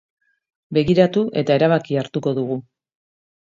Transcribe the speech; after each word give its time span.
Begiratu 0.77 1.23
eta 1.43 1.59
erabakia 1.61 2.03
hartuko 2.05 2.37
dugu. 2.41 2.61